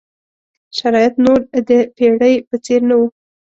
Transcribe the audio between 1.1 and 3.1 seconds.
نور د پېړۍ په څېر نه وو.